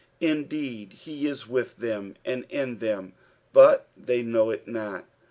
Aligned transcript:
Indeed, 0.19 0.93
he 0.93 1.27
is 1.27 1.47
with 1.47 1.77
them, 1.77 2.15
and 2.25 2.45
in 2.49 2.79
them, 2.79 3.13
but 3.53 3.87
they 3.95 4.23
know 4.23 4.49
it 4.49 4.67
not. 4.67 5.05